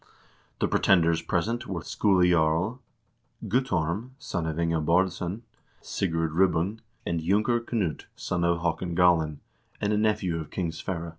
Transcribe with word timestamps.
The 0.57 0.67
pretenders 0.67 1.21
present 1.21 1.67
were: 1.67 1.83
Skule 1.83 2.27
Jarl, 2.27 2.81
Guttorm, 3.47 4.13
son 4.17 4.47
of 4.47 4.57
Inge 4.57 4.83
Baardsson, 4.83 5.43
Sigurd 5.79 6.31
Ribbung, 6.31 6.79
and 7.05 7.19
Junker 7.19 7.59
Knut, 7.61 8.05
son 8.15 8.43
of 8.43 8.61
Haakon 8.61 8.95
Galin, 8.95 9.41
and 9.79 9.93
a 9.93 9.97
nephew 9.99 10.39
of 10.39 10.49
King 10.49 10.71
Sverre. 10.71 11.09